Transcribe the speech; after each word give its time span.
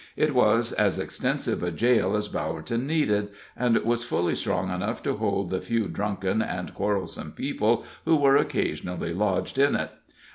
It 0.17 0.33
was 0.33 0.71
as 0.73 0.97
extensive 0.97 1.61
a 1.61 1.69
jail 1.69 2.15
as 2.15 2.27
Bowerton 2.27 2.87
needed, 2.87 3.27
and 3.55 3.77
was 3.85 4.03
fully 4.03 4.33
strong 4.33 4.71
enough 4.71 5.03
to 5.03 5.13
hold 5.17 5.51
the 5.51 5.61
few 5.61 5.87
drunken 5.87 6.41
and 6.41 6.73
quarrelsome 6.73 7.33
people 7.33 7.83
who 8.05 8.15
were 8.15 8.35
occasionally 8.35 9.13
lodged 9.13 9.59
in 9.59 9.75
it. 9.75 9.91